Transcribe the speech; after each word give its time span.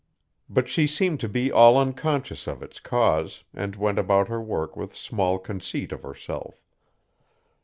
But 0.49 0.67
she 0.67 0.87
seemed 0.87 1.19
to 1.19 1.29
be 1.29 1.51
all 1.51 1.77
unconscious 1.77 2.47
of 2.47 2.63
its 2.63 2.79
cause 2.79 3.43
and 3.53 3.75
went 3.75 3.99
about 3.99 4.29
her 4.29 4.41
work 4.41 4.75
with 4.75 4.95
small 4.95 5.37
conceit 5.37 5.91
of 5.91 6.01
herself. 6.01 6.65